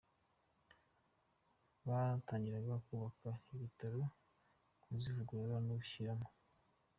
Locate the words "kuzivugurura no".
4.83-5.73